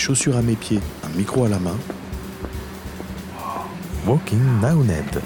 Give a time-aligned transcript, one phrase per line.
[0.00, 1.76] chaussures à mes pieds, un micro à la main.
[4.06, 5.20] Walking Naoned.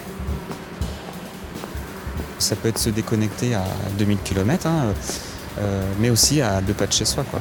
[2.41, 3.65] Ça peut être se déconnecter à
[3.99, 4.93] 2000 km, hein,
[5.59, 7.25] euh, mais aussi à deux pas de chez soi.
[7.31, 7.41] Quoi.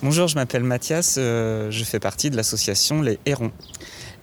[0.00, 3.50] Bonjour, je m'appelle Mathias, euh, je fais partie de l'association Les Hérons.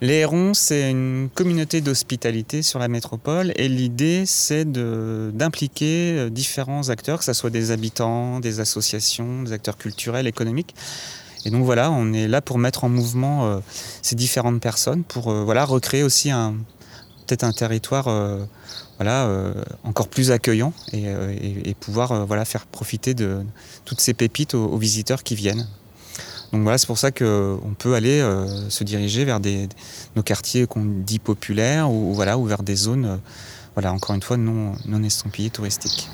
[0.02, 6.90] Les Hérons, c'est une communauté d'hospitalité sur la métropole et l'idée, c'est d'impliquer euh, différents
[6.90, 10.76] acteurs, que ce soit des habitants, des associations, des acteurs culturels, économiques.
[11.46, 13.62] Et donc voilà, on est là pour mettre en mouvement
[14.02, 16.32] ces différentes personnes, pour voilà, recréer aussi
[17.26, 18.44] peut-être un territoire euh,
[18.98, 19.54] voilà, euh,
[19.84, 23.40] encore plus accueillant et, euh, pouvoir voilà, faire profiter de
[23.84, 25.68] toutes ces pépites aux, visiteurs qui viennent.
[26.52, 28.22] Donc voilà, c'est pour ça qu'on peut aller
[28.70, 29.40] se diriger vers
[30.16, 33.20] nos quartiers qu'on dit populaires ou, voilà, ou vers des zones,
[33.74, 36.08] voilà, encore une fois, non, non estampillées touristiques.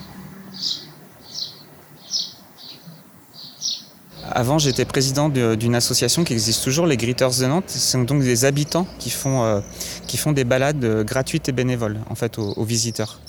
[4.34, 7.66] Avant, j'étais président d'une association qui existe toujours, les Gritters de Nantes.
[7.68, 9.60] Ce sont donc des habitants qui font, euh,
[10.08, 13.20] qui font des balades euh, gratuites et bénévoles en fait, aux, visiteurs.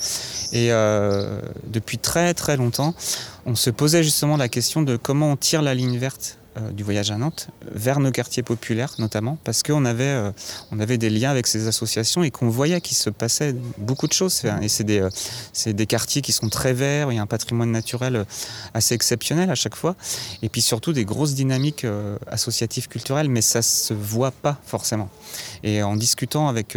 [0.53, 2.94] Et euh, depuis très très longtemps,
[3.47, 6.41] on se posait justement la question de comment on tire la ligne verte euh,
[6.72, 10.33] du voyage à Nantes vers nos quartiers populaires notamment parce qu'on avait, euh,
[10.70, 14.12] on avait des liens avec ces associations et qu'on voyait qu'il se passait beaucoup de
[14.12, 14.42] choses.
[14.61, 17.70] Et c'est des, euh, des quartiers qui sont très verts, il y a un patrimoine
[17.70, 18.25] naturel
[18.75, 19.97] assez exceptionnel à chaque fois.
[20.42, 21.86] Et puis surtout des grosses dynamiques
[22.27, 25.09] associatives culturelles, mais ça se voit pas forcément.
[25.62, 26.77] Et en discutant avec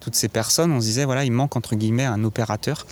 [0.00, 2.86] toutes ces personnes, on se disait voilà, il manque entre guillemets un opérateur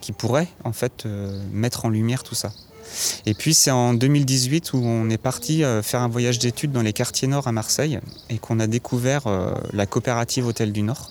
[0.00, 1.06] qui pourrait en fait
[1.52, 2.52] mettre en lumière tout ça.
[3.26, 6.82] Et puis c'est en 2018 où on est parti euh, faire un voyage d'études dans
[6.82, 7.98] les quartiers nord à Marseille
[8.30, 11.10] et qu'on a découvert euh, la coopérative Hôtel du Nord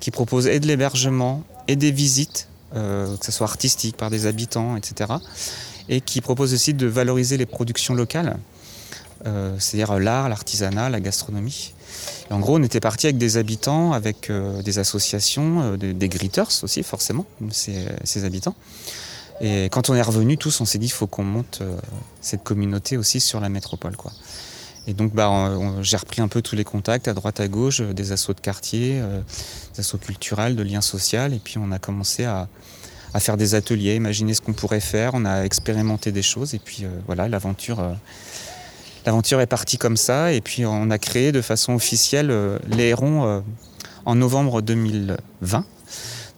[0.00, 4.26] qui propose et de l'hébergement et des visites, euh, que ce soit artistiques par des
[4.26, 5.12] habitants, etc.
[5.88, 8.36] Et qui propose aussi de valoriser les productions locales,
[9.58, 11.74] c'est-à-dire l'art, l'artisanat, la gastronomie.
[12.30, 14.30] en gros, on était parti avec des habitants, avec
[14.64, 18.56] des associations, des, gritters aussi, forcément, ces habitants.
[19.40, 21.76] Et quand on est revenu tous, on s'est dit qu'il faut qu'on monte euh,
[22.20, 23.96] cette communauté aussi sur la métropole.
[23.96, 24.12] Quoi.
[24.86, 25.50] Et donc bah,
[25.80, 28.40] j'ai repris un peu tous les contacts à droite à gauche, euh, des assauts de
[28.40, 29.20] quartier, euh,
[29.74, 31.26] des assauts culturels, de liens sociaux.
[31.32, 32.48] Et puis on a commencé à,
[33.18, 35.12] faire des ateliers, imaginer ce qu'on pourrait faire.
[35.14, 36.54] On a expérimenté des choses.
[36.54, 37.84] Et puis voilà, l'aventure,
[39.04, 40.32] l'aventure est partie comme ça.
[40.32, 42.32] Et puis on a créé de façon officielle
[42.68, 43.42] les Hérons
[44.06, 45.66] en novembre 2020.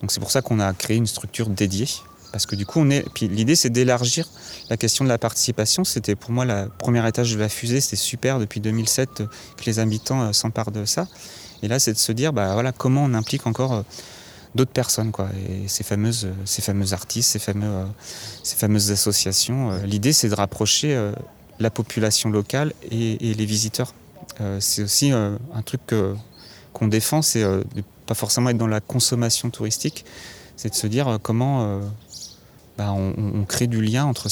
[0.00, 1.86] Donc c'est pour ça qu'on a créé une structure dédiée
[2.34, 3.04] parce que du coup, on est.
[3.20, 4.28] L'idée, c'est d'élargir
[4.68, 5.84] la question de la participation.
[5.84, 7.80] C'était pour moi la première étage de la fusée.
[7.80, 9.22] C'était super depuis 2007
[9.56, 11.06] que les habitants euh, s'emparent de ça.
[11.62, 13.82] Et là, c'est de se dire, bah voilà, comment on implique encore euh,
[14.56, 15.28] d'autres personnes, quoi.
[15.48, 17.52] Et ces fameuses, euh, ces fameux artistes, ces
[18.42, 19.70] ces fameuses associations.
[19.84, 21.12] L'idée, c'est de rapprocher
[21.60, 23.94] la population locale et, les visiteurs.
[24.58, 25.82] c'est aussi un truc
[26.72, 30.04] qu'on défend, c'est de pas forcément être dans la consommation touristique,
[30.56, 31.80] c'est de se dire comment
[32.76, 34.28] bah, on, crée du lien entre,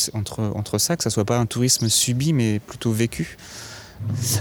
[0.78, 3.36] ça, que ça soit pas un tourisme subi, mais plutôt vécu.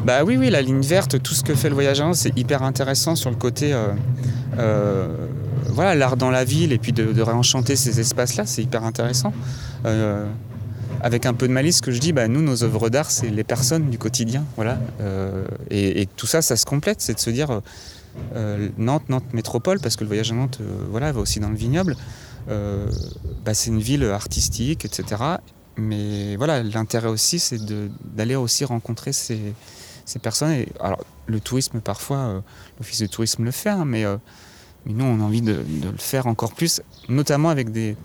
[0.03, 3.15] Bah oui, oui, la ligne verte, tout ce que fait le voyage c'est hyper intéressant
[3.15, 3.89] sur le côté, euh,
[4.57, 5.27] euh,
[5.69, 9.33] voilà, l'art dans la ville et puis de, réenchanter ces espaces-là, c'est hyper intéressant.
[9.85, 10.25] Euh,
[11.01, 13.29] avec un peu de malice, ce que je dis, bah, nous, nos œuvres d'art, c'est
[13.29, 14.79] les personnes du quotidien, voilà.
[15.69, 17.61] Et, et, tout ça, ça se complète, c'est de se dire
[18.77, 21.95] Nantes, Nantes métropole, parce que le voyage à Nantes, voilà, va aussi dans le vignoble.
[22.49, 22.89] Euh,
[23.45, 25.23] bah, c'est une ville artistique, etc.
[25.77, 27.59] Mais voilà, l'intérêt aussi, c'est
[28.15, 29.53] d'aller aussi rencontrer ces,
[30.21, 30.51] personnes.
[30.51, 32.41] Et, alors, le tourisme, parfois, euh,
[32.79, 34.17] l'office de tourisme le fait, hein, mais, euh,
[34.85, 37.95] mais, nous, on a envie de, le faire encore plus, notamment avec des,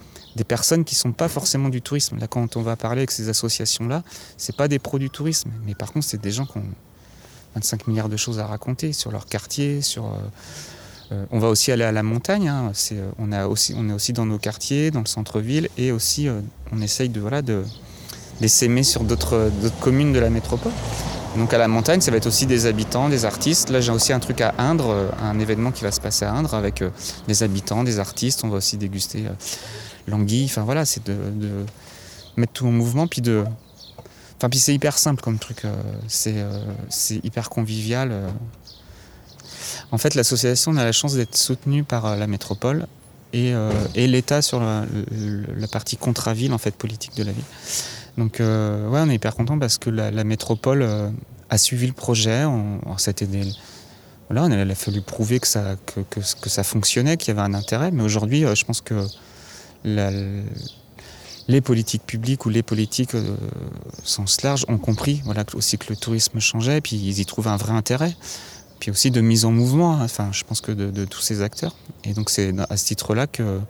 [0.46, 2.18] personnes qui ne sont pas forcément du tourisme.
[2.18, 4.02] Là, quand on va parler avec ces associations-là,
[4.36, 6.68] ce pas des pros du tourisme, mais par contre, c'est des gens qui ont
[7.54, 10.12] 25 milliards de choses à raconter sur leur quartier, sur
[11.30, 12.48] on va aussi aller à la montagne.
[12.48, 12.72] Hein.
[12.92, 16.40] Euh, on, est aussi dans nos quartiers, dans le centre-ville, et aussi euh,
[16.72, 17.22] on essaye de,
[18.40, 20.72] les s'aimer sur d'autres communes de la métropole.
[21.36, 23.70] Donc à la montagne, ça va être aussi des habitants, des artistes.
[23.70, 26.54] Là, j'ai aussi un truc à Indre, un événement qui va se passer à Indre
[26.54, 26.82] avec
[27.28, 28.42] des habitants, des artistes.
[28.42, 29.24] On va aussi déguster
[30.08, 30.46] l'anguille.
[30.46, 31.14] Enfin voilà, c'est de,
[32.38, 33.44] mettre tout en mouvement, puis de.
[34.50, 35.62] Puis c'est hyper simple comme truc.
[36.08, 38.32] c'est hyper convivial.
[39.92, 42.86] En fait, l'association a la chance d'être soutenue par euh, la métropole
[43.32, 44.86] et, euh, l'État sur la,
[45.70, 47.44] partie contre-ville, en fait, politique de la ville.
[48.18, 50.86] Donc, euh, ouais, on est hyper content parce que la, métropole
[51.50, 52.44] a suivi le projet.
[52.44, 52.80] On,
[54.30, 55.76] voilà, il a fallu prouver que ça,
[56.10, 57.90] que, ça fonctionnait, qu'il y avait un intérêt.
[57.90, 59.06] Mais aujourd'hui, je pense que
[59.84, 63.20] les politiques publiques ou les politiques au
[64.02, 67.56] sens large ont compris voilà, aussi que le tourisme changeait, puis ils y trouvent un
[67.56, 68.16] vrai intérêt
[68.78, 71.74] puis aussi de mise en mouvement, hein, enfin, je pense que de, tous ces acteurs.
[72.04, 73.60] Et donc c'est à ce titre-là que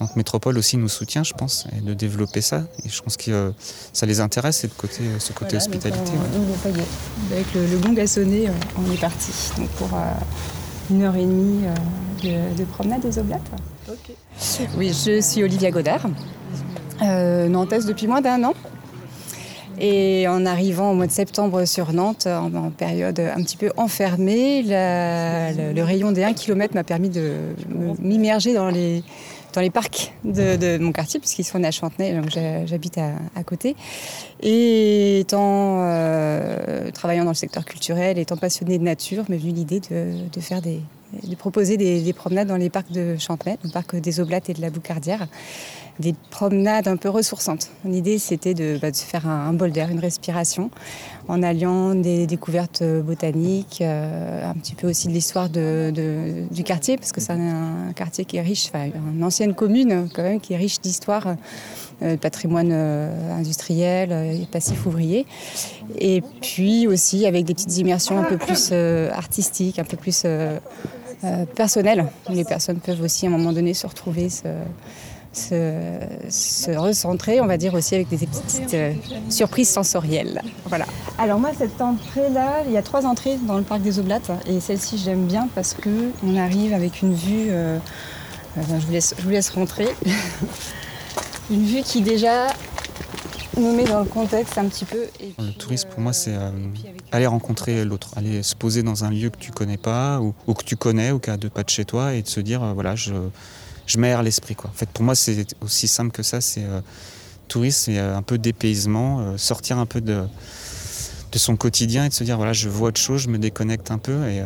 [0.00, 2.64] donc Métropole aussi nous soutient, je pense, et de développer ça.
[2.84, 3.50] Et je pense que euh,
[3.92, 6.12] ça les intéresse, ce côté, ce côté hospitalité.
[7.32, 9.32] Avec le, gong a sonné, euh, on est parti.
[9.56, 10.12] Donc pour euh,
[10.90, 11.64] une heure et demie
[12.22, 13.50] de, promenade des Oblates.
[14.76, 16.06] Oui, je suis Olivia Godard,
[17.00, 18.54] nantaise depuis moins d'un an.
[19.80, 24.62] Et en arrivant au mois de septembre sur Nantes, en, période un petit peu enfermée,
[24.62, 27.34] le, rayon des 1 km m'a permis de
[28.00, 29.02] m'immerger dans les,
[29.52, 32.30] dans les parcs de, mon quartier, puisqu'ils sont à Chantenay, donc
[32.66, 33.76] j'habite à, côté.
[34.42, 39.80] Et étant euh, travaillant dans le secteur culturel, étant passionné de nature, m'est venue l'idée
[39.80, 40.80] de, faire des,
[41.26, 44.60] de proposer des, promenades dans les parcs de Chantenay, le parc des Oblates et de
[44.60, 45.26] la Boucardière
[45.98, 47.70] des promenades un peu ressourçantes.
[47.84, 50.70] L'idée, c'était de, bah, faire un, bol d'air, une respiration,
[51.26, 57.12] en alliant des découvertes botaniques, euh, un petit peu aussi de l'histoire du quartier, parce
[57.12, 60.56] que c'est un, quartier qui est riche, enfin, une ancienne commune quand même, qui est
[60.56, 61.36] riche d'histoire.
[62.00, 65.26] Euh, patrimoine euh, industriel, et passif ouvrier.
[65.98, 70.24] Et puis aussi avec des petites immersions un peu plus artistiques, un peu plus
[71.54, 72.06] personnelles.
[72.30, 74.28] Les personnes peuvent aussi à un moment donné se retrouver,
[75.32, 78.92] se, recentrer, on va dire aussi avec des petites euh,
[79.28, 80.42] surprises sensorielles.
[80.66, 80.86] Voilà.
[81.18, 84.60] Alors moi, cette entrée-là, il y a trois entrées dans le parc des Oblates et
[84.60, 87.48] celle-ci j'aime bien parce que on arrive avec une vue.
[87.50, 87.78] Euh,
[88.56, 89.88] euh, je, vous laisse, je vous laisse rentrer.
[91.50, 92.48] une vue qui déjà
[93.56, 95.04] nous met dans le contexte un petit peu.
[95.38, 96.34] le tourisme, pour moi, c'est
[97.12, 100.64] aller rencontrer l'autre, aller se poser dans un lieu que tu connais pas ou, que
[100.64, 102.96] tu connais ou qui a deux pas de chez toi et de se dire, voilà,
[102.96, 103.14] je,
[103.88, 104.54] je m'aère l'esprit.
[104.54, 104.70] Quoi.
[104.70, 106.40] En fait, pour moi, c'est aussi simple que ça.
[106.40, 106.80] C'est euh,
[107.48, 110.22] tourisme, c'est euh, un peu dépaysement, euh, sortir un peu de,
[111.32, 113.90] de son quotidien et de se dire voilà, je vois autre chose, je me déconnecte
[113.90, 114.28] un peu.
[114.28, 114.42] Et,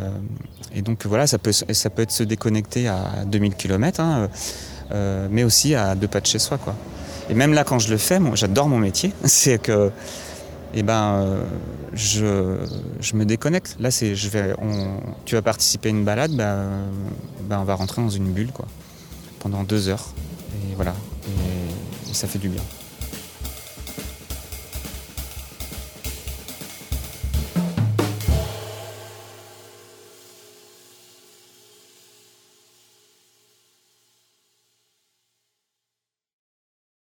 [0.74, 4.28] et donc voilà, ça peut, ça peut être se déconnecter à 2000 km, hein,
[5.30, 6.58] mais aussi à deux pas de chez soi.
[6.58, 6.76] Quoi.
[7.28, 9.12] Et même là, quand je le fais, j'adore mon métier.
[9.24, 9.90] c'est que
[10.74, 11.38] eh ben,
[11.92, 12.58] je,
[13.00, 13.76] je, me déconnecte.
[13.78, 16.88] Là, c'est, je vais, on, tu vas participer à une balade, ben,
[17.42, 18.52] ben, on va rentrer dans une bulle.
[18.52, 18.66] Quoi
[19.42, 20.08] pendant deux heures.
[20.54, 20.94] Et voilà,
[22.08, 22.62] et ça fait du bien.